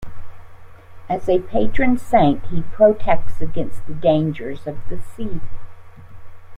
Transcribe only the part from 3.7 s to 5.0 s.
the dangers of the